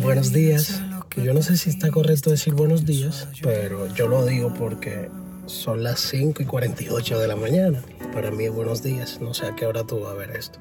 Buenos 0.00 0.32
días. 0.32 0.80
Yo 1.16 1.34
no 1.34 1.42
sé 1.42 1.56
si 1.56 1.70
está 1.70 1.90
correcto 1.90 2.30
decir 2.30 2.54
buenos 2.54 2.86
días, 2.86 3.28
pero 3.42 3.92
yo 3.94 4.06
lo 4.06 4.24
digo 4.24 4.54
porque 4.54 5.08
son 5.46 5.82
las 5.82 6.00
5 6.00 6.42
y 6.42 6.46
48 6.46 7.18
de 7.18 7.28
la 7.28 7.34
mañana. 7.34 7.82
Para 8.12 8.30
mí, 8.30 8.48
buenos 8.48 8.82
días. 8.82 9.20
No 9.20 9.34
sé 9.34 9.46
a 9.46 9.56
qué 9.56 9.66
hora 9.66 9.84
tú 9.84 10.00
vas 10.00 10.12
a 10.12 10.14
ver 10.14 10.30
esto. 10.30 10.60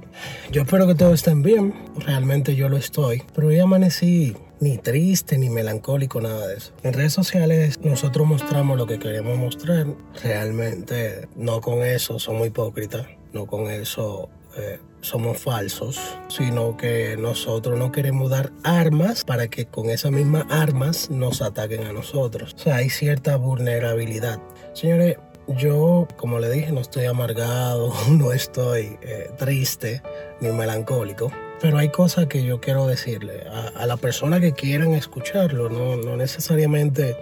Yo 0.51 0.63
espero 0.63 0.87
que 0.87 0.95
todos 0.95 1.13
estén 1.13 1.43
bien. 1.43 1.73
Realmente 1.97 2.55
yo 2.55 2.67
lo 2.67 2.77
estoy. 2.77 3.23
Pero 3.35 3.47
hoy 3.47 3.59
amanecí 3.59 4.35
ni 4.59 4.77
triste, 4.77 5.37
ni 5.37 5.49
melancólico, 5.49 6.19
nada 6.19 6.47
de 6.47 6.57
eso. 6.57 6.73
En 6.83 6.93
redes 6.93 7.13
sociales 7.13 7.79
nosotros 7.81 8.27
mostramos 8.27 8.77
lo 8.77 8.87
que 8.87 8.97
queremos 8.97 9.37
mostrar. 9.37 9.85
Realmente 10.23 11.27
no 11.35 11.61
con 11.61 11.83
eso 11.83 12.17
somos 12.17 12.47
hipócritas. 12.47 13.05
No 13.33 13.45
con 13.45 13.69
eso 13.69 14.29
eh, 14.57 14.79
somos 15.07 15.39
falsos, 15.39 15.99
sino 16.27 16.77
que 16.77 17.15
nosotros 17.17 17.77
no 17.79 17.91
queremos 17.91 18.29
dar 18.29 18.51
armas 18.63 19.23
para 19.23 19.47
que 19.47 19.65
con 19.65 19.89
esas 19.89 20.11
mismas 20.11 20.45
armas 20.49 21.09
nos 21.09 21.41
ataquen 21.41 21.85
a 21.85 21.93
nosotros. 21.93 22.53
O 22.53 22.57
sea, 22.57 22.75
hay 22.77 22.89
cierta 22.89 23.37
vulnerabilidad. 23.37 24.39
Señores, 24.73 25.17
yo, 25.47 26.07
como 26.17 26.39
le 26.39 26.49
dije, 26.49 26.71
no 26.71 26.81
estoy 26.81 27.05
amargado, 27.05 27.93
no 28.11 28.33
estoy 28.33 28.97
eh, 29.01 29.31
triste 29.37 30.01
ni 30.41 30.49
melancólico. 30.49 31.31
Pero 31.59 31.79
hay 31.79 31.89
cosas 31.89 32.27
que 32.27 32.43
yo 32.43 32.61
quiero 32.61 32.85
decirle 32.85 33.45
a, 33.49 33.69
a 33.81 33.87
la 33.87 33.97
persona 33.97 34.39
que 34.39 34.51
quieran 34.51 34.93
escucharlo. 34.93 35.69
No, 35.69 35.95
no 35.95 36.15
necesariamente 36.15 37.17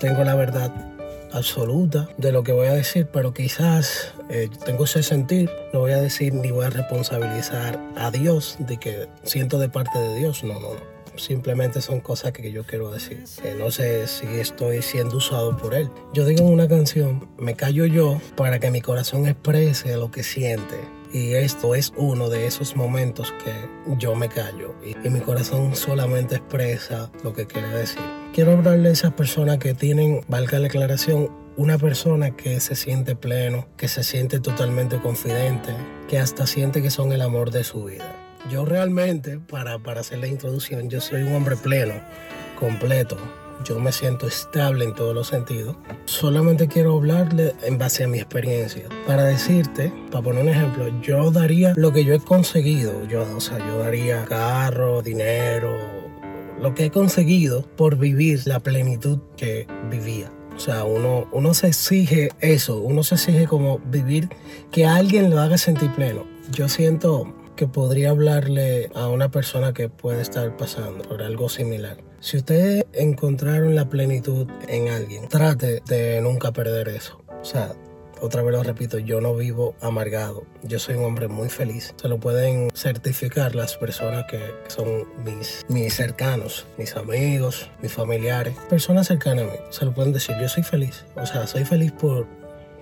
tengo 0.00 0.24
la 0.24 0.34
verdad 0.34 0.97
absoluta 1.32 2.08
de 2.16 2.32
lo 2.32 2.42
que 2.42 2.52
voy 2.52 2.68
a 2.68 2.72
decir, 2.72 3.06
pero 3.12 3.32
quizás 3.34 4.14
eh, 4.30 4.48
tengo 4.64 4.84
ese 4.84 5.02
sentir, 5.02 5.50
no 5.72 5.80
voy 5.80 5.92
a 5.92 6.00
decir 6.00 6.34
ni 6.34 6.50
voy 6.50 6.66
a 6.66 6.70
responsabilizar 6.70 7.80
a 7.96 8.10
Dios 8.10 8.56
de 8.60 8.78
que 8.78 9.08
siento 9.22 9.58
de 9.58 9.68
parte 9.68 9.98
de 9.98 10.16
Dios, 10.16 10.44
no, 10.44 10.54
no, 10.54 10.74
no. 10.74 10.98
Simplemente 11.16 11.80
son 11.80 11.98
cosas 12.00 12.30
que 12.30 12.52
yo 12.52 12.64
quiero 12.64 12.92
decir. 12.92 13.24
No 13.58 13.72
sé 13.72 14.06
si 14.06 14.26
estoy 14.38 14.82
siendo 14.82 15.16
usado 15.16 15.56
por 15.56 15.74
Él. 15.74 15.90
Yo 16.14 16.24
digo 16.24 16.42
en 16.42 16.52
una 16.52 16.68
canción, 16.68 17.28
me 17.38 17.56
callo 17.56 17.86
yo 17.86 18.20
para 18.36 18.60
que 18.60 18.70
mi 18.70 18.80
corazón 18.80 19.26
exprese 19.26 19.96
lo 19.96 20.12
que 20.12 20.22
siente. 20.22 20.76
Y 21.12 21.32
esto 21.34 21.74
es 21.74 21.92
uno 21.96 22.28
de 22.28 22.46
esos 22.46 22.76
momentos 22.76 23.32
que 23.44 23.52
yo 23.96 24.14
me 24.14 24.28
callo 24.28 24.74
y, 24.84 25.08
mi 25.08 25.20
corazón 25.20 25.74
solamente 25.74 26.36
expresa 26.36 27.10
lo 27.24 27.32
que 27.32 27.46
quiere 27.46 27.68
decir. 27.68 28.02
Quiero 28.34 28.52
hablarle 28.52 28.90
a 28.90 28.92
esas 28.92 29.12
personas 29.14 29.58
que 29.58 29.72
tienen, 29.72 30.20
valga 30.28 30.58
la 30.58 30.64
declaración, 30.64 31.30
una 31.56 31.78
persona 31.78 32.36
que 32.36 32.60
se 32.60 32.76
siente 32.76 33.16
pleno, 33.16 33.66
que 33.76 33.88
se 33.88 34.04
siente 34.04 34.38
totalmente 34.38 34.98
confidente, 34.98 35.74
que 36.08 36.18
hasta 36.18 36.46
siente 36.46 36.82
que 36.82 36.90
son 36.90 37.12
el 37.12 37.22
amor 37.22 37.50
de 37.50 37.64
su 37.64 37.84
vida. 37.84 38.14
Yo 38.50 38.64
realmente, 38.64 39.38
para, 39.38 39.78
para 39.78 40.00
hacer 40.00 40.18
la 40.18 40.28
introducción, 40.28 40.88
yo 40.90 41.00
soy 41.00 41.22
un 41.22 41.34
hombre 41.34 41.56
pleno, 41.56 41.94
completo. 42.58 43.16
Yo 43.64 43.78
me 43.78 43.92
siento 43.92 44.26
estable 44.26 44.84
en 44.84 44.94
todos 44.94 45.14
los 45.14 45.28
sentidos. 45.28 45.76
Solamente 46.04 46.68
quiero 46.68 46.96
hablarle 46.96 47.54
en 47.62 47.78
base 47.78 48.04
a 48.04 48.08
mi 48.08 48.18
experiencia. 48.18 48.88
Para 49.06 49.24
decirte, 49.24 49.92
para 50.10 50.22
poner 50.22 50.42
un 50.42 50.48
ejemplo, 50.48 50.88
yo 51.02 51.30
daría 51.30 51.74
lo 51.76 51.92
que 51.92 52.04
yo 52.04 52.14
he 52.14 52.20
conseguido. 52.20 53.04
Yo, 53.06 53.26
o 53.36 53.40
sea, 53.40 53.58
yo 53.58 53.78
daría 53.78 54.24
carro, 54.24 55.02
dinero, 55.02 55.76
lo 56.60 56.74
que 56.74 56.86
he 56.86 56.90
conseguido 56.90 57.62
por 57.62 57.96
vivir 57.96 58.42
la 58.46 58.60
plenitud 58.60 59.18
que 59.36 59.66
vivía. 59.90 60.32
O 60.56 60.60
sea, 60.60 60.84
uno, 60.84 61.28
uno 61.30 61.54
se 61.54 61.68
exige 61.68 62.30
eso, 62.40 62.78
uno 62.78 63.04
se 63.04 63.14
exige 63.14 63.46
como 63.46 63.78
vivir 63.78 64.28
que 64.72 64.86
alguien 64.86 65.30
lo 65.30 65.40
haga 65.40 65.56
sentir 65.56 65.90
pleno. 65.92 66.26
Yo 66.50 66.68
siento 66.68 67.32
que 67.58 67.66
podría 67.66 68.10
hablarle 68.10 68.88
a 68.94 69.08
una 69.08 69.32
persona 69.32 69.74
que 69.74 69.88
puede 69.88 70.22
estar 70.22 70.56
pasando 70.56 71.02
por 71.02 71.22
algo 71.22 71.48
similar. 71.48 71.96
Si 72.20 72.36
ustedes 72.36 72.84
encontraron 72.92 73.74
la 73.74 73.88
plenitud 73.88 74.46
en 74.68 74.88
alguien, 74.88 75.26
trate 75.26 75.82
de 75.88 76.20
nunca 76.20 76.52
perder 76.52 76.88
eso. 76.88 77.20
O 77.42 77.44
sea, 77.44 77.72
otra 78.20 78.42
vez 78.42 78.54
lo 78.54 78.62
repito, 78.62 79.00
yo 79.00 79.20
no 79.20 79.34
vivo 79.34 79.74
amargado. 79.80 80.44
Yo 80.62 80.78
soy 80.78 80.94
un 80.94 81.04
hombre 81.04 81.26
muy 81.26 81.48
feliz. 81.48 81.94
Se 82.00 82.06
lo 82.06 82.20
pueden 82.20 82.70
certificar 82.74 83.56
las 83.56 83.76
personas 83.76 84.26
que 84.30 84.40
son 84.68 85.08
mis, 85.24 85.66
mis 85.68 85.94
cercanos, 85.94 86.64
mis 86.78 86.94
amigos, 86.94 87.68
mis 87.82 87.92
familiares, 87.92 88.56
personas 88.68 89.08
cercanas 89.08 89.48
a 89.48 89.50
mí. 89.50 89.58
Se 89.70 89.84
lo 89.84 89.92
pueden 89.92 90.12
decir, 90.12 90.36
yo 90.40 90.48
soy 90.48 90.62
feliz. 90.62 91.04
O 91.16 91.26
sea, 91.26 91.48
soy 91.48 91.64
feliz 91.64 91.90
por, 91.90 92.24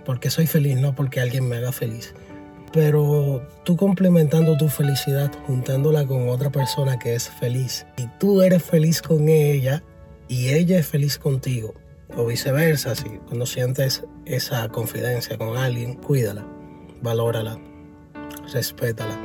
porque 0.04 0.28
soy 0.28 0.46
feliz, 0.46 0.76
no 0.76 0.94
porque 0.94 1.22
alguien 1.22 1.48
me 1.48 1.56
haga 1.56 1.72
feliz. 1.72 2.12
Pero 2.76 3.40
tú 3.64 3.74
complementando 3.74 4.54
tu 4.58 4.68
felicidad, 4.68 5.32
juntándola 5.46 6.06
con 6.06 6.28
otra 6.28 6.50
persona 6.50 6.98
que 6.98 7.14
es 7.14 7.26
feliz, 7.26 7.86
y 7.96 8.06
tú 8.18 8.42
eres 8.42 8.62
feliz 8.62 9.00
con 9.00 9.30
ella 9.30 9.82
y 10.28 10.50
ella 10.50 10.78
es 10.78 10.86
feliz 10.86 11.18
contigo, 11.18 11.72
o 12.14 12.26
viceversa, 12.26 12.94
si 12.94 13.08
cuando 13.08 13.46
sientes 13.46 14.04
esa 14.26 14.68
confidencia 14.68 15.38
con 15.38 15.56
alguien, 15.56 15.94
cuídala, 15.94 16.46
valórala, 17.00 17.58
respétala, 18.52 19.18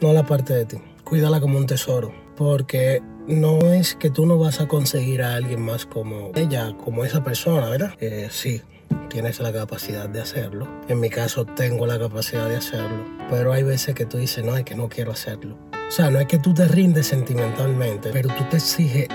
no 0.00 0.14
la 0.14 0.24
parte 0.24 0.54
de 0.54 0.64
ti, 0.64 0.78
cuídala 1.04 1.38
como 1.38 1.58
un 1.58 1.66
tesoro, 1.66 2.14
porque 2.34 3.02
no 3.26 3.58
es 3.74 3.94
que 3.94 4.08
tú 4.08 4.24
no 4.24 4.38
vas 4.38 4.62
a 4.62 4.68
conseguir 4.68 5.20
a 5.20 5.34
alguien 5.34 5.60
más 5.60 5.84
como 5.84 6.32
ella, 6.34 6.74
como 6.82 7.04
esa 7.04 7.22
persona, 7.22 7.68
¿verdad? 7.68 7.92
Eh, 8.00 8.28
sí, 8.30 8.62
tienes 9.06 9.40
la 9.40 9.52
capacidad 9.52 10.08
de 10.08 10.20
hacerlo. 10.20 10.68
En 10.88 11.00
mi 11.00 11.10
caso 11.10 11.44
tengo 11.44 11.86
la 11.86 11.98
capacidad 11.98 12.48
de 12.48 12.56
hacerlo. 12.56 13.04
Pero 13.30 13.52
hay 13.52 13.62
veces 13.62 13.94
que 13.94 14.06
tú 14.06 14.18
dices, 14.18 14.44
no, 14.44 14.56
es 14.56 14.64
que 14.64 14.74
no 14.74 14.88
quiero 14.88 15.12
hacerlo. 15.12 15.58
O 15.88 15.90
sea, 15.90 16.10
no 16.10 16.20
es 16.20 16.26
que 16.26 16.38
tú 16.38 16.52
te 16.52 16.66
rindes 16.66 17.06
sentimentalmente, 17.06 18.10
pero 18.12 18.28
tú 18.28 18.44
te 18.50 18.56
exiges 18.56 19.08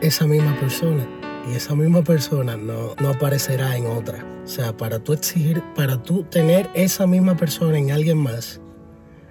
esa 0.00 0.26
misma 0.26 0.58
persona. 0.58 1.06
Y 1.48 1.54
esa 1.54 1.74
misma 1.74 2.02
persona 2.02 2.56
no, 2.56 2.96
no 3.00 3.08
aparecerá 3.08 3.76
en 3.76 3.86
otra. 3.86 4.24
O 4.44 4.48
sea, 4.48 4.76
para 4.76 4.98
tú 4.98 5.12
exigir, 5.12 5.62
para 5.74 6.02
tú 6.02 6.24
tener 6.24 6.68
esa 6.74 7.06
misma 7.06 7.36
persona 7.36 7.78
en 7.78 7.92
alguien 7.92 8.18
más, 8.18 8.60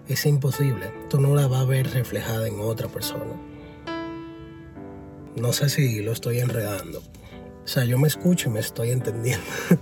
es 0.08 0.26
imposible. 0.26 0.92
Tú 1.10 1.20
no 1.20 1.36
la 1.36 1.48
vas 1.48 1.62
a 1.62 1.66
ver 1.66 1.92
reflejada 1.92 2.48
en 2.48 2.60
otra 2.60 2.88
persona. 2.88 3.34
No 5.36 5.52
sé 5.52 5.70
si 5.70 6.02
lo 6.02 6.14
estoy 6.14 6.40
enredando. 6.40 7.00
O 7.00 7.68
sea, 7.68 7.84
yo 7.84 7.98
me 7.98 8.08
escucho 8.08 8.50
y 8.50 8.54
me 8.54 8.60
estoy 8.60 8.92
entendiendo. 8.92 9.46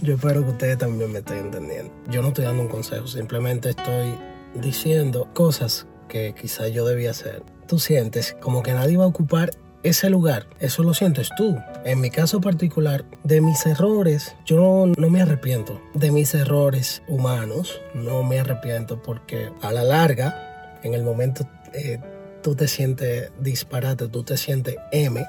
yo 0.00 0.14
espero 0.14 0.44
que 0.44 0.50
ustedes 0.50 0.78
también 0.78 1.12
me 1.12 1.18
estén 1.20 1.38
entendiendo. 1.38 1.92
Yo 2.10 2.22
no 2.22 2.28
estoy 2.28 2.44
dando 2.44 2.62
un 2.62 2.68
consejo, 2.68 3.06
simplemente 3.06 3.70
estoy 3.70 4.14
diciendo 4.54 5.28
cosas 5.34 5.86
que 6.08 6.34
quizás 6.34 6.72
yo 6.72 6.84
debía 6.84 7.10
hacer. 7.10 7.42
Tú 7.66 7.78
sientes 7.78 8.36
como 8.40 8.62
que 8.62 8.72
nadie 8.72 8.96
va 8.96 9.04
a 9.04 9.08
ocupar 9.08 9.50
ese 9.82 10.10
lugar, 10.10 10.46
eso 10.58 10.82
lo 10.82 10.92
sientes 10.92 11.30
tú. 11.36 11.56
En 11.84 12.00
mi 12.00 12.10
caso 12.10 12.40
particular, 12.40 13.06
de 13.24 13.40
mis 13.40 13.64
errores, 13.64 14.36
yo 14.44 14.86
no, 14.86 15.10
me 15.10 15.22
arrepiento. 15.22 15.80
De 15.94 16.10
mis 16.10 16.34
errores 16.34 17.02
humanos, 17.08 17.80
no 17.94 18.22
me 18.22 18.40
arrepiento 18.40 19.00
porque 19.02 19.50
a 19.62 19.72
la 19.72 19.82
larga, 19.82 20.78
en 20.82 20.92
el 20.92 21.02
momento, 21.02 21.48
eh, 21.72 21.98
tú 22.42 22.54
te 22.54 22.68
sientes 22.68 23.32
disparate, 23.40 24.08
tú 24.08 24.22
te 24.22 24.36
sientes 24.36 24.76
M, 24.92 25.24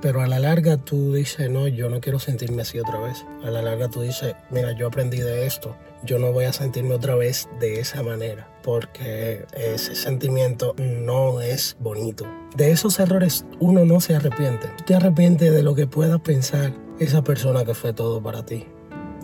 pero 0.00 0.20
a 0.20 0.26
la 0.26 0.38
larga 0.38 0.76
tú 0.76 1.14
dices, 1.14 1.50
no, 1.50 1.68
yo 1.68 1.88
no 1.88 2.00
quiero 2.00 2.18
sentirme 2.18 2.62
así 2.62 2.78
otra 2.78 2.98
vez. 2.98 3.24
A 3.44 3.50
la 3.50 3.62
larga 3.62 3.88
tú 3.88 4.02
dices, 4.02 4.34
mira, 4.50 4.72
yo 4.72 4.88
aprendí 4.88 5.18
de 5.18 5.46
esto, 5.46 5.76
yo 6.02 6.18
no 6.18 6.32
voy 6.32 6.44
a 6.44 6.52
sentirme 6.52 6.94
otra 6.94 7.14
vez 7.14 7.48
de 7.60 7.80
esa 7.80 8.02
manera, 8.02 8.48
porque 8.62 9.44
ese 9.52 9.94
sentimiento 9.94 10.74
no 10.78 11.40
es 11.40 11.76
bonito. 11.78 12.26
De 12.56 12.70
esos 12.70 12.98
errores 12.98 13.44
uno 13.58 13.84
no 13.84 14.00
se 14.00 14.14
arrepiente. 14.14 14.68
Te 14.86 14.94
arrepientes 14.94 15.52
de 15.52 15.62
lo 15.62 15.74
que 15.74 15.86
pueda 15.86 16.18
pensar 16.18 16.72
esa 16.98 17.22
persona 17.22 17.64
que 17.64 17.74
fue 17.74 17.92
todo 17.92 18.22
para 18.22 18.44
ti. 18.44 18.66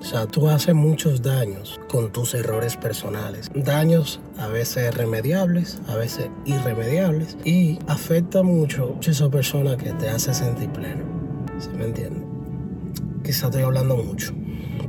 O 0.06 0.08
sea, 0.08 0.24
tú 0.28 0.48
haces 0.48 0.72
muchos 0.72 1.20
daños 1.20 1.80
con 1.88 2.12
tus 2.12 2.34
errores 2.34 2.76
personales. 2.76 3.50
Daños 3.56 4.20
a 4.38 4.46
veces 4.46 4.94
remediables, 4.94 5.80
a 5.88 5.96
veces 5.96 6.28
irremediables. 6.44 7.36
Y 7.44 7.80
afecta 7.88 8.44
mucho 8.44 8.96
a 9.04 9.10
esa 9.10 9.28
persona 9.28 9.76
que 9.76 9.90
te 9.94 10.08
hace 10.08 10.32
sentir 10.32 10.70
pleno. 10.70 11.02
¿Se 11.58 11.70
me 11.70 11.86
entiende? 11.86 12.24
Quizá 13.24 13.46
estoy 13.46 13.64
hablando 13.64 13.96
mucho. 13.96 14.32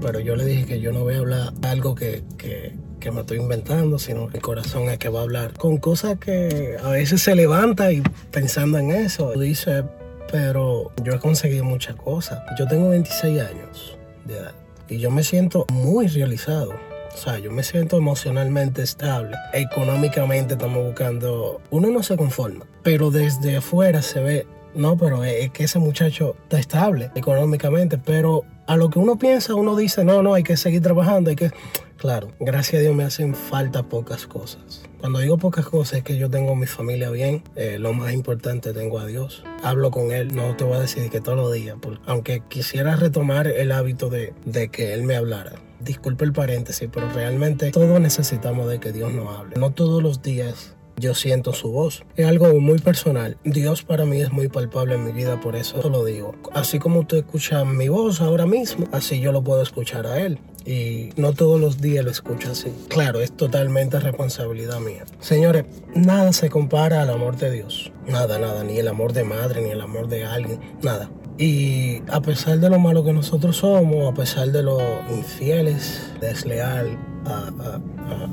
Pero 0.03 0.19
yo 0.19 0.35
le 0.35 0.45
dije 0.45 0.65
que 0.67 0.81
yo 0.81 0.91
no 0.91 0.99
voy 0.99 1.15
a 1.15 1.17
hablar 1.17 1.53
algo 1.63 1.95
que, 1.95 2.23
que, 2.37 2.77
que 2.99 3.09
me 3.09 3.21
estoy 3.21 3.39
inventando, 3.39 3.97
sino 3.97 4.27
que 4.27 4.37
el 4.37 4.43
corazón 4.43 4.83
es 4.83 4.99
que 4.99 5.09
va 5.09 5.21
a 5.21 5.23
hablar 5.23 5.53
con 5.53 5.77
cosas 5.77 6.19
que 6.19 6.77
a 6.79 6.89
veces 6.89 7.23
se 7.23 7.33
levanta 7.33 7.91
y 7.91 8.03
pensando 8.29 8.77
en 8.77 8.91
eso. 8.91 9.31
Dice, 9.31 9.83
pero 10.31 10.91
yo 11.03 11.13
he 11.13 11.19
conseguido 11.19 11.63
muchas 11.63 11.95
cosas. 11.95 12.39
Yo 12.59 12.67
tengo 12.67 12.89
26 12.89 13.41
años 13.41 13.97
de 14.27 14.37
edad 14.37 14.66
y 14.89 14.99
yo 14.99 15.11
me 15.11 15.23
siento 15.23 15.65
muy 15.71 16.07
realizado. 16.07 16.73
O 17.13 17.17
sea, 17.17 17.39
yo 17.39 17.51
me 17.51 17.63
siento 17.63 17.97
emocionalmente 17.97 18.83
estable. 18.83 19.35
Económicamente 19.53 20.53
estamos 20.53 20.85
buscando... 20.85 21.61
Uno 21.71 21.89
no 21.89 22.03
se 22.03 22.15
conforma, 22.15 22.65
pero 22.83 23.09
desde 23.09 23.57
afuera 23.57 24.01
se 24.01 24.19
ve, 24.21 24.47
no, 24.75 24.97
pero 24.97 25.23
es 25.23 25.49
que 25.49 25.63
ese 25.63 25.79
muchacho 25.79 26.35
está 26.43 26.59
estable 26.59 27.09
económicamente, 27.15 27.97
pero 27.97 28.43
a 28.67 28.77
lo 28.77 28.89
que 28.89 28.99
uno 28.99 29.17
piensa, 29.17 29.55
uno 29.55 29.75
dice, 29.75 30.03
no, 30.03 30.21
no, 30.21 30.35
hay 30.35 30.43
que 30.43 30.57
seguir 30.57 30.81
trabajando, 30.81 31.31
hay 31.31 31.35
que... 31.35 31.51
Claro, 31.97 32.31
gracias 32.39 32.79
a 32.79 32.83
Dios 32.83 32.95
me 32.95 33.03
hacen 33.03 33.33
falta 33.33 33.83
pocas 33.89 34.27
cosas. 34.27 34.83
Cuando 34.99 35.19
digo 35.19 35.37
pocas 35.37 35.65
cosas 35.65 35.99
es 35.99 36.03
que 36.03 36.17
yo 36.17 36.29
tengo 36.29 36.55
mi 36.55 36.67
familia 36.67 37.09
bien, 37.09 37.43
eh, 37.55 37.77
lo 37.79 37.91
más 37.93 38.13
importante 38.13 38.71
tengo 38.71 38.99
a 38.99 39.07
Dios. 39.07 39.43
Hablo 39.63 39.89
con 39.89 40.11
Él, 40.11 40.35
no 40.35 40.55
te 40.55 40.63
voy 40.63 40.77
a 40.77 40.81
decir 40.81 41.09
que 41.09 41.21
todos 41.21 41.37
los 41.37 41.53
días, 41.53 41.75
porque 41.81 41.99
aunque 42.05 42.43
quisiera 42.47 42.95
retomar 42.95 43.47
el 43.47 43.71
hábito 43.71 44.09
de, 44.09 44.33
de 44.45 44.69
que 44.69 44.93
Él 44.93 45.03
me 45.03 45.15
hablara. 45.15 45.53
Disculpe 45.79 46.25
el 46.25 46.33
paréntesis, 46.33 46.87
pero 46.91 47.09
realmente 47.09 47.71
todos 47.71 47.99
necesitamos 47.99 48.69
de 48.69 48.79
que 48.79 48.91
Dios 48.91 49.11
nos 49.13 49.35
hable. 49.35 49.55
No 49.57 49.71
todos 49.71 50.01
los 50.03 50.21
días 50.21 50.75
yo 50.97 51.13
siento 51.13 51.53
su 51.53 51.71
voz. 51.71 52.03
Es 52.15 52.25
algo 52.25 52.59
muy 52.59 52.79
personal. 52.79 53.37
Dios 53.43 53.83
para 53.83 54.05
mí 54.05 54.19
es 54.19 54.31
muy 54.31 54.47
palpable 54.49 54.95
en 54.95 55.05
mi 55.05 55.11
vida, 55.11 55.39
por 55.39 55.55
eso 55.55 55.87
lo 55.89 56.03
digo. 56.03 56.35
Así 56.53 56.79
como 56.79 57.05
tú 57.05 57.15
escuchas 57.15 57.65
mi 57.65 57.87
voz 57.87 58.21
ahora 58.21 58.45
mismo, 58.45 58.87
así 58.91 59.19
yo 59.19 59.31
lo 59.31 59.43
puedo 59.43 59.61
escuchar 59.61 60.07
a 60.07 60.19
Él. 60.19 60.39
Y 60.67 61.11
no 61.15 61.31
todos 61.31 61.61
los 61.61 61.79
días 61.79 62.03
lo 62.03 62.11
escucho 62.11 62.51
así. 62.51 62.73
Claro, 62.89 63.21
es 63.21 63.31
totalmente 63.31 64.01
responsabilidad 64.01 64.81
mía. 64.81 65.05
Señores, 65.21 65.63
nada 65.95 66.33
se 66.33 66.49
compara 66.49 67.01
al 67.01 67.09
amor 67.09 67.37
de 67.37 67.51
Dios. 67.51 67.93
Nada, 68.05 68.37
nada. 68.37 68.65
Ni 68.65 68.77
el 68.77 68.89
amor 68.89 69.13
de 69.13 69.23
madre, 69.23 69.61
ni 69.61 69.69
el 69.69 69.79
amor 69.79 70.09
de 70.09 70.25
alguien. 70.25 70.59
Nada. 70.83 71.09
Y 71.37 72.01
a 72.11 72.19
pesar 72.19 72.59
de 72.59 72.69
lo 72.69 72.79
malo 72.79 73.05
que 73.05 73.13
nosotros 73.13 73.55
somos, 73.57 74.11
a 74.11 74.13
pesar 74.13 74.51
de 74.51 74.61
lo 74.61 74.79
infieles, 75.09 76.11
desleal 76.19 76.97
a, 77.25 77.79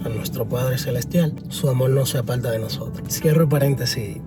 nuestro 0.08 0.48
Padre 0.48 0.78
Celestial, 0.78 1.34
su 1.50 1.68
amor 1.68 1.90
no 1.90 2.04
se 2.04 2.18
aparta 2.18 2.50
de 2.50 2.58
nosotros. 2.58 3.06
Cierro 3.12 3.48
paréntesis 3.48 4.18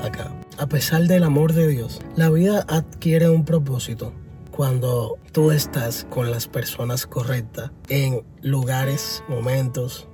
acá. 0.00 0.32
A 0.58 0.66
pesar 0.66 1.02
del 1.04 1.24
amor 1.24 1.54
de 1.54 1.66
Dios, 1.66 2.00
la 2.14 2.30
vida 2.30 2.64
adquiere 2.68 3.28
un 3.30 3.44
propósito 3.44 4.12
cuando 4.52 5.18
tú 5.32 5.50
estás 5.50 6.06
con 6.10 6.30
las 6.30 6.46
personas 6.46 7.06
correctas 7.06 7.70
en 7.88 8.22
lugares, 8.42 9.24
momentos, 9.26 10.06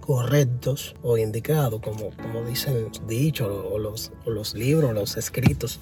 correctos 0.00 0.94
o 1.02 1.18
indicados, 1.18 1.80
como, 1.80 2.10
como 2.22 2.44
dicen 2.44 2.90
dicho 3.08 3.68
o 3.72 3.78
los, 3.78 4.12
o 4.24 4.30
los 4.30 4.54
libros, 4.54 4.94
los 4.94 5.16
escritos. 5.16 5.80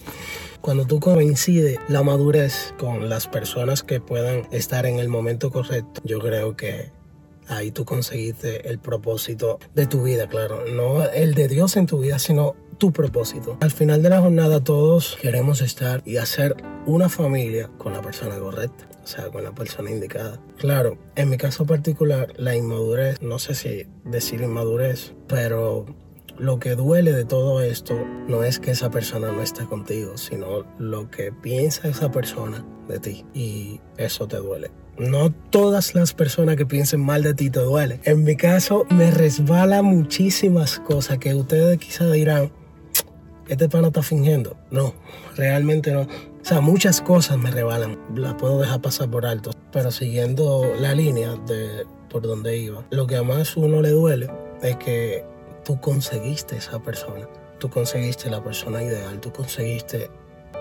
Cuando 0.62 0.86
tú 0.86 1.00
coincides 1.00 1.78
la 1.88 2.02
madurez 2.02 2.72
con 2.78 3.10
las 3.10 3.26
personas 3.26 3.82
que 3.82 4.00
puedan 4.00 4.48
estar 4.50 4.86
en 4.86 4.98
el 4.98 5.08
momento 5.08 5.50
correcto, 5.50 6.00
yo 6.04 6.20
creo 6.20 6.56
que 6.56 6.92
ahí 7.48 7.70
tú 7.70 7.84
conseguiste 7.84 8.70
el 8.70 8.78
propósito 8.78 9.58
de 9.74 9.86
tu 9.86 10.04
vida, 10.04 10.28
claro. 10.28 10.64
No 10.66 11.04
el 11.04 11.34
de 11.34 11.48
Dios 11.48 11.76
en 11.76 11.86
tu 11.86 11.98
vida, 11.98 12.18
sino 12.18 12.54
tu 12.74 12.92
propósito. 12.92 13.56
Al 13.60 13.70
final 13.70 14.02
de 14.02 14.10
la 14.10 14.20
jornada 14.20 14.62
todos 14.62 15.16
queremos 15.20 15.60
estar 15.62 16.02
y 16.04 16.16
hacer 16.16 16.56
una 16.86 17.08
familia 17.08 17.70
con 17.78 17.92
la 17.92 18.02
persona 18.02 18.38
correcta, 18.38 18.86
o 19.02 19.06
sea, 19.06 19.30
con 19.30 19.44
la 19.44 19.54
persona 19.54 19.90
indicada. 19.90 20.40
Claro, 20.58 20.98
en 21.16 21.30
mi 21.30 21.36
caso 21.36 21.66
particular, 21.66 22.32
la 22.36 22.54
inmadurez, 22.54 23.22
no 23.22 23.38
sé 23.38 23.54
si 23.54 23.86
decir 24.04 24.40
inmadurez, 24.40 25.14
pero 25.26 25.86
lo 26.38 26.58
que 26.58 26.74
duele 26.74 27.12
de 27.12 27.24
todo 27.24 27.62
esto 27.62 27.94
no 28.28 28.42
es 28.42 28.58
que 28.58 28.72
esa 28.72 28.90
persona 28.90 29.30
no 29.30 29.42
esté 29.42 29.64
contigo, 29.66 30.18
sino 30.18 30.64
lo 30.78 31.10
que 31.10 31.32
piensa 31.32 31.88
esa 31.88 32.10
persona 32.10 32.64
de 32.88 32.98
ti. 32.98 33.24
Y 33.34 33.80
eso 33.96 34.26
te 34.26 34.38
duele. 34.38 34.70
No 34.98 35.32
todas 35.32 35.94
las 35.94 36.12
personas 36.12 36.56
que 36.56 36.66
piensen 36.66 37.00
mal 37.00 37.22
de 37.22 37.34
ti 37.34 37.50
te 37.50 37.60
duele. 37.60 38.00
En 38.04 38.24
mi 38.24 38.36
caso 38.36 38.84
me 38.90 39.10
resbala 39.10 39.82
muchísimas 39.82 40.78
cosas 40.80 41.18
que 41.18 41.34
ustedes 41.34 41.78
quizá 41.78 42.10
dirán, 42.10 42.52
este 43.48 43.68
pana 43.68 43.88
está 43.88 44.02
fingiendo. 44.02 44.56
No, 44.70 44.94
realmente 45.36 45.92
no. 45.92 46.02
O 46.02 46.46
sea, 46.46 46.60
muchas 46.60 47.00
cosas 47.00 47.38
me 47.38 47.50
rebalan. 47.50 47.98
Las 48.14 48.34
puedo 48.34 48.60
dejar 48.60 48.80
pasar 48.80 49.10
por 49.10 49.26
alto. 49.26 49.50
Pero 49.72 49.90
siguiendo 49.90 50.72
la 50.78 50.94
línea 50.94 51.36
de 51.46 51.86
por 52.10 52.22
donde 52.22 52.56
iba, 52.56 52.84
lo 52.90 53.06
que 53.06 53.16
a 53.16 53.22
más 53.22 53.56
uno 53.56 53.82
le 53.82 53.90
duele 53.90 54.30
es 54.62 54.76
que 54.76 55.24
tú 55.64 55.80
conseguiste 55.80 56.56
esa 56.56 56.80
persona. 56.80 57.28
Tú 57.58 57.70
conseguiste 57.70 58.30
la 58.30 58.42
persona 58.42 58.82
ideal. 58.82 59.20
Tú 59.20 59.32
conseguiste 59.32 60.10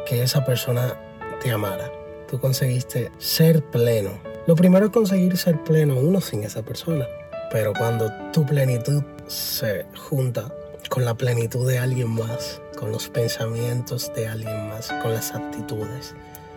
que 0.06 0.24
esa 0.24 0.46
persona 0.46 0.94
te 1.42 1.52
amara. 1.52 1.92
Tú 2.30 2.40
conseguiste 2.40 3.12
ser 3.18 3.64
pleno. 3.64 4.12
Lo 4.48 4.56
primero 4.56 4.86
es 4.86 4.92
conseguir 4.92 5.38
ser 5.38 5.64
pleno 5.64 5.96
uno 5.98 6.22
sin 6.22 6.44
esa 6.44 6.64
persona. 6.64 7.06
Pero 7.52 7.74
cuando 7.74 8.12
tu 8.32 8.46
plenitud 8.46 9.04
se 9.28 9.86
junta 9.96 10.52
con 10.90 11.06
la 11.06 11.14
plenitud 11.14 11.68
de 11.68 11.80
alguien 11.80 12.10
más, 12.10 12.62
con 12.84 12.92
los 12.92 13.08
pensamientos 13.08 14.12
de 14.14 14.28
alguien 14.28 14.68
más, 14.68 14.92
con 15.02 15.14
las 15.14 15.34
actitudes, 15.34 16.16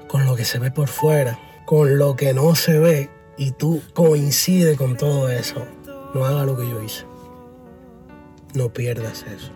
con 0.08 0.26
lo 0.26 0.34
que 0.34 0.44
se 0.44 0.58
ve 0.58 0.73
por 0.73 0.88
fuera, 0.88 1.38
con 1.64 1.99
lo 1.99 2.17
que 2.17 2.34
no 2.34 2.56
se 2.56 2.81
ve, 2.81 3.11
y 3.37 3.52
tú 3.52 3.81
coincides 3.94 4.76
con 4.76 4.96
todo 4.96 5.31
eso, 5.31 5.64
no 6.14 6.26
haga 6.26 6.44
lo 6.44 6.56
que 6.56 6.69
yo 6.69 6.82
hice. 6.82 7.05
No 8.55 8.73
pierdas 8.73 9.25
eso. 9.32 9.52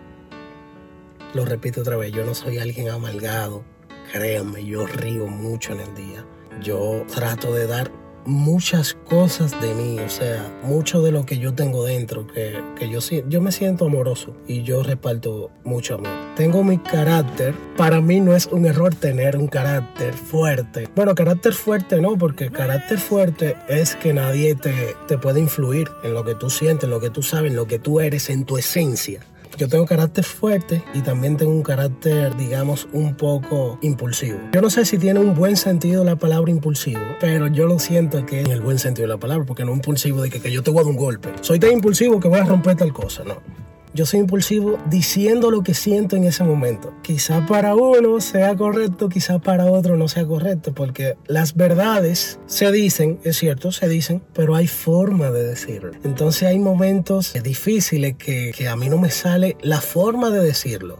Lo 1.33 1.43
repito 1.43 1.81
otra 1.81 1.97
vez, 1.97 2.13
yo 2.13 2.23
no 2.23 2.33
soy 2.33 2.57
alguien 2.57 2.87
amalgado. 2.87 3.65
Créanme, 4.13 4.63
yo 4.63 4.87
río 4.87 5.27
mucho 5.27 5.73
en 5.73 5.81
el 5.81 5.93
día. 5.93 6.25
Yo 6.61 7.05
trato 7.13 7.53
de 7.53 7.67
dar 7.67 7.91
muchas 8.25 8.93
cosas 8.93 9.59
de 9.61 9.73
mí, 9.73 9.99
o 9.99 10.09
sea, 10.09 10.59
mucho 10.63 11.01
de 11.01 11.11
lo 11.11 11.25
que 11.25 11.37
yo 11.37 11.53
tengo 11.53 11.85
dentro, 11.85 12.27
que, 12.27 12.61
que 12.77 12.89
yo, 12.89 12.99
yo 13.27 13.41
me 13.41 13.51
siento 13.51 13.85
amoroso 13.85 14.35
y 14.47 14.63
yo 14.63 14.83
reparto 14.83 15.51
mucho 15.63 15.95
amor. 15.95 16.11
Tengo 16.35 16.63
mi 16.63 16.77
carácter, 16.77 17.53
para 17.77 18.01
mí 18.01 18.19
no 18.19 18.35
es 18.35 18.47
un 18.47 18.65
error 18.65 18.93
tener 18.95 19.37
un 19.37 19.47
carácter 19.47 20.13
fuerte. 20.13 20.87
Bueno, 20.95 21.15
carácter 21.15 21.53
fuerte 21.53 22.01
no, 22.01 22.17
porque 22.17 22.49
carácter 22.49 22.99
fuerte 22.99 23.55
es 23.67 23.95
que 23.95 24.13
nadie 24.13 24.55
te, 24.55 24.95
te 25.07 25.17
puede 25.17 25.39
influir 25.39 25.89
en 26.03 26.13
lo 26.13 26.23
que 26.23 26.35
tú 26.35 26.49
sientes, 26.49 26.85
en 26.85 26.91
lo 26.91 26.99
que 26.99 27.09
tú 27.09 27.23
sabes, 27.23 27.51
en 27.51 27.57
lo 27.57 27.67
que 27.67 27.79
tú 27.79 27.99
eres, 27.99 28.29
en 28.29 28.45
tu 28.45 28.57
esencia. 28.57 29.21
Yo 29.57 29.67
tengo 29.67 29.85
carácter 29.85 30.23
fuerte 30.23 30.83
y 30.93 31.01
también 31.01 31.37
tengo 31.37 31.51
un 31.51 31.63
carácter, 31.63 32.35
digamos, 32.37 32.87
un 32.93 33.15
poco 33.15 33.77
impulsivo. 33.81 34.39
Yo 34.53 34.61
no 34.61 34.69
sé 34.69 34.85
si 34.85 34.97
tiene 34.97 35.19
un 35.19 35.35
buen 35.35 35.57
sentido 35.57 36.03
la 36.03 36.15
palabra 36.15 36.51
impulsivo, 36.51 37.01
pero 37.19 37.47
yo 37.47 37.67
lo 37.67 37.79
siento 37.79 38.25
que 38.25 38.41
en 38.41 38.47
el 38.47 38.61
buen 38.61 38.79
sentido 38.79 39.07
de 39.07 39.13
la 39.13 39.19
palabra, 39.19 39.45
porque 39.45 39.65
no 39.65 39.73
impulsivo 39.73 40.21
de 40.21 40.29
que, 40.29 40.41
que 40.41 40.51
yo 40.51 40.63
te 40.63 40.71
voy 40.71 40.81
a 40.81 40.83
dar 40.83 40.91
un 40.91 40.97
golpe. 40.97 41.29
Soy 41.41 41.59
tan 41.59 41.71
impulsivo 41.71 42.19
que 42.19 42.27
voy 42.27 42.39
a 42.39 42.45
romper 42.45 42.75
tal 42.75 42.93
cosa, 42.93 43.23
no. 43.23 43.60
Yo 43.93 44.05
soy 44.05 44.21
impulsivo 44.21 44.77
diciendo 44.89 45.51
lo 45.51 45.63
que 45.63 45.73
siento 45.73 46.15
en 46.15 46.23
ese 46.23 46.45
momento. 46.45 46.93
Quizá 47.01 47.45
para 47.45 47.75
uno 47.75 48.21
sea 48.21 48.55
correcto, 48.55 49.09
quizá 49.09 49.39
para 49.39 49.65
otro 49.65 49.97
no 49.97 50.07
sea 50.07 50.25
correcto, 50.25 50.73
porque 50.73 51.17
las 51.27 51.55
verdades 51.55 52.39
se 52.45 52.71
dicen, 52.71 53.19
es 53.25 53.37
cierto, 53.37 53.73
se 53.73 53.89
dicen, 53.89 54.23
pero 54.33 54.55
hay 54.55 54.67
forma 54.67 55.29
de 55.29 55.43
decirlo. 55.43 55.91
Entonces 56.05 56.43
hay 56.43 56.57
momentos 56.57 57.33
difíciles 57.43 58.15
que, 58.15 58.53
que 58.55 58.69
a 58.69 58.77
mí 58.77 58.87
no 58.87 58.97
me 58.97 59.09
sale 59.09 59.57
la 59.61 59.81
forma 59.81 60.29
de 60.29 60.41
decirlo, 60.41 60.99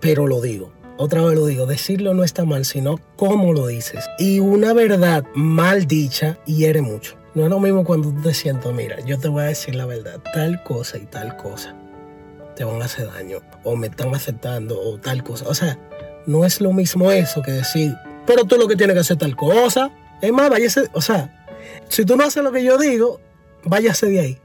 pero 0.00 0.26
lo 0.26 0.40
digo. 0.40 0.72
Otra 0.96 1.20
vez 1.22 1.34
lo 1.34 1.44
digo, 1.44 1.66
decirlo 1.66 2.14
no 2.14 2.24
está 2.24 2.46
mal, 2.46 2.64
sino 2.64 2.98
cómo 3.16 3.52
lo 3.52 3.66
dices. 3.66 4.06
Y 4.18 4.38
una 4.38 4.72
verdad 4.72 5.24
mal 5.34 5.86
dicha 5.86 6.38
hiere 6.46 6.80
mucho. 6.80 7.16
No 7.34 7.44
es 7.44 7.50
lo 7.50 7.60
mismo 7.60 7.84
cuando 7.84 8.10
tú 8.10 8.22
te 8.22 8.32
siento, 8.32 8.72
mira, 8.72 9.04
yo 9.04 9.18
te 9.18 9.28
voy 9.28 9.42
a 9.42 9.46
decir 9.46 9.74
la 9.74 9.84
verdad, 9.84 10.22
tal 10.32 10.62
cosa 10.62 10.96
y 10.96 11.04
tal 11.04 11.36
cosa 11.36 11.76
te 12.54 12.64
van 12.64 12.80
a 12.82 12.86
hacer 12.86 13.06
daño 13.12 13.38
o 13.64 13.76
me 13.76 13.88
están 13.88 14.14
aceptando 14.14 14.80
o 14.80 14.98
tal 14.98 15.22
cosa. 15.22 15.46
O 15.48 15.54
sea, 15.54 15.78
no 16.26 16.44
es 16.44 16.60
lo 16.60 16.72
mismo 16.72 17.10
eso 17.10 17.42
que 17.42 17.52
decir, 17.52 17.94
pero 18.26 18.44
tú 18.44 18.56
lo 18.56 18.68
que 18.68 18.76
tienes 18.76 18.94
que 18.94 19.00
hacer 19.00 19.16
tal 19.18 19.36
cosa. 19.36 19.90
Es 20.20 20.32
más, 20.32 20.50
váyase, 20.50 20.88
o 20.92 21.00
sea, 21.00 21.46
si 21.88 22.04
tú 22.04 22.16
no 22.16 22.24
haces 22.24 22.42
lo 22.42 22.52
que 22.52 22.62
yo 22.62 22.78
digo, 22.78 23.20
váyase 23.64 24.06
de 24.06 24.20
ahí. 24.20 24.38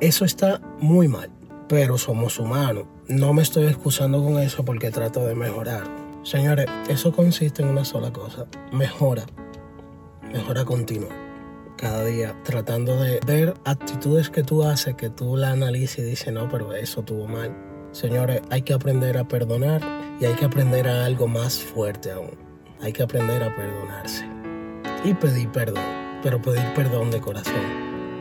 Eso 0.00 0.24
está 0.24 0.60
muy 0.78 1.08
mal, 1.08 1.30
pero 1.68 1.98
somos 1.98 2.38
humanos. 2.38 2.84
No 3.08 3.32
me 3.32 3.42
estoy 3.42 3.66
excusando 3.66 4.22
con 4.22 4.38
eso 4.38 4.64
porque 4.64 4.90
trato 4.90 5.26
de 5.26 5.34
mejorar. 5.34 5.84
Señores, 6.22 6.66
eso 6.88 7.12
consiste 7.12 7.62
en 7.62 7.68
una 7.68 7.84
sola 7.84 8.12
cosa, 8.12 8.46
mejora, 8.72 9.24
mejora 10.32 10.64
continua 10.64 11.19
cada 11.80 12.04
día, 12.04 12.36
tratando 12.44 13.00
de 13.00 13.20
ver 13.26 13.54
actitudes 13.64 14.28
que 14.28 14.42
tú 14.42 14.62
haces, 14.64 14.94
que 14.96 15.08
tú 15.08 15.38
la 15.38 15.52
analices 15.52 16.00
y 16.00 16.02
dices, 16.02 16.30
no, 16.30 16.46
pero 16.50 16.74
eso 16.74 17.02
tuvo 17.02 17.26
mal. 17.26 17.56
Señores, 17.92 18.42
hay 18.50 18.60
que 18.62 18.74
aprender 18.74 19.16
a 19.16 19.26
perdonar 19.26 19.80
y 20.20 20.26
hay 20.26 20.34
que 20.34 20.44
aprender 20.44 20.86
a 20.86 21.06
algo 21.06 21.26
más 21.26 21.58
fuerte 21.58 22.12
aún. 22.12 22.38
Hay 22.82 22.92
que 22.92 23.02
aprender 23.02 23.42
a 23.42 23.56
perdonarse 23.56 24.26
y 25.04 25.14
pedir 25.14 25.50
perdón, 25.52 25.82
pero 26.22 26.40
pedir 26.42 26.66
perdón 26.74 27.10
de 27.10 27.20
corazón, 27.20 27.54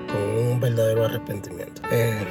con 0.08 0.48
un 0.48 0.60
verdadero 0.62 1.04
arrepentimiento. 1.04 1.82
Eh, 1.92 2.26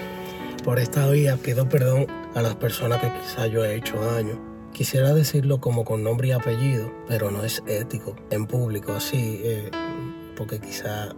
por 0.64 0.78
esta 0.78 1.08
vía 1.10 1.36
pido 1.36 1.68
perdón 1.68 2.06
a 2.34 2.40
las 2.40 2.56
personas 2.56 3.00
que 3.00 3.12
quizá 3.20 3.46
yo 3.46 3.64
he 3.66 3.76
hecho 3.76 4.00
daño. 4.00 4.40
Quisiera 4.72 5.12
decirlo 5.12 5.60
como 5.60 5.84
con 5.84 6.02
nombre 6.02 6.28
y 6.28 6.32
apellido, 6.32 6.90
pero 7.06 7.30
no 7.30 7.44
es 7.44 7.62
ético 7.66 8.16
en 8.30 8.46
público 8.46 8.92
así. 8.92 9.40
Eh, 9.42 9.70
porque 10.38 10.60
quizá 10.60 11.08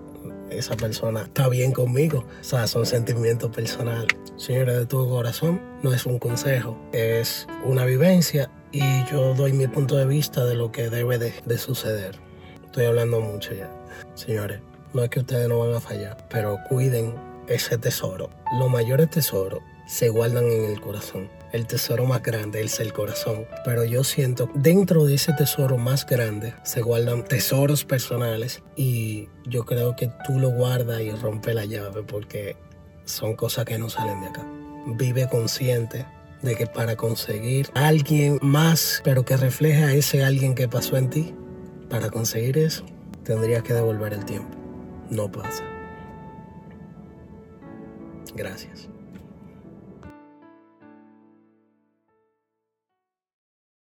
esa 0.50 0.74
persona 0.76 1.22
está 1.22 1.48
bien 1.48 1.72
conmigo. 1.72 2.24
O 2.40 2.44
sea, 2.44 2.66
son 2.66 2.86
sentimientos 2.86 3.54
personales. 3.54 4.08
Señores, 4.36 4.78
de 4.78 4.86
tu 4.86 5.08
corazón, 5.08 5.60
no 5.82 5.92
es 5.92 6.06
un 6.06 6.18
consejo, 6.18 6.76
es 6.92 7.46
una 7.64 7.84
vivencia 7.84 8.50
y 8.72 9.04
yo 9.10 9.34
doy 9.34 9.52
mi 9.52 9.66
punto 9.66 9.96
de 9.96 10.06
vista 10.06 10.44
de 10.46 10.54
lo 10.54 10.72
que 10.72 10.88
debe 10.88 11.18
de, 11.18 11.58
suceder. 11.58 12.16
Estoy 12.64 12.86
hablando 12.86 13.20
mucho 13.20 13.52
ya. 13.52 13.70
Señores, 14.14 14.60
no 14.94 15.04
es 15.04 15.10
que 15.10 15.20
ustedes 15.20 15.48
no 15.48 15.58
van 15.58 15.74
a 15.74 15.80
fallar, 15.80 16.26
pero 16.30 16.56
cuiden 16.68 17.14
ese 17.46 17.76
tesoro. 17.76 18.30
Lo 18.58 18.68
mayor 18.68 19.06
tesoro 19.06 19.60
se 19.90 20.08
guardan 20.08 20.44
en 20.44 20.66
el 20.66 20.80
corazón. 20.80 21.28
El 21.52 21.66
tesoro 21.66 22.04
más 22.04 22.22
grande 22.22 22.62
es 22.62 22.78
el 22.78 22.92
corazón. 22.92 23.46
Pero 23.64 23.84
yo 23.84 24.04
siento, 24.04 24.48
dentro 24.54 25.04
de 25.04 25.14
ese 25.14 25.32
tesoro 25.32 25.78
más 25.78 26.06
grande 26.06 26.54
se 26.62 26.80
guardan 26.80 27.24
tesoros 27.24 27.84
personales 27.84 28.62
y 28.76 29.28
yo 29.46 29.64
creo 29.64 29.96
que 29.96 30.08
tú 30.24 30.38
lo 30.38 30.50
guardas 30.50 31.00
y 31.00 31.10
rompes 31.10 31.56
la 31.56 31.64
llave 31.64 32.04
porque 32.04 32.56
son 33.04 33.34
cosas 33.34 33.64
que 33.64 33.78
no 33.78 33.90
salen 33.90 34.20
de 34.20 34.28
acá. 34.28 34.46
Vive 34.86 35.28
consciente 35.28 36.06
de 36.40 36.54
que 36.54 36.68
para 36.68 36.94
conseguir 36.94 37.68
alguien 37.74 38.38
más, 38.42 39.00
pero 39.02 39.24
que 39.24 39.36
refleje 39.36 39.82
a 39.82 39.92
ese 39.92 40.22
alguien 40.22 40.54
que 40.54 40.68
pasó 40.68 40.96
en 40.98 41.10
ti, 41.10 41.34
para 41.88 42.10
conseguir 42.10 42.58
eso, 42.58 42.84
tendrías 43.24 43.64
que 43.64 43.74
devolver 43.74 44.12
el 44.12 44.24
tiempo. 44.24 44.56
No 45.10 45.32
pasa. 45.32 45.64
Gracias. 48.36 48.89